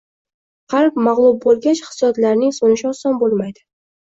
[0.73, 3.67] Qalb mag`lub bo`lgach, hissiyotlarning so`nishi oson bo`lmaydi